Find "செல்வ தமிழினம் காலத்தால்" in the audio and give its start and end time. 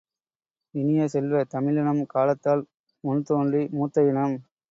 1.07-2.63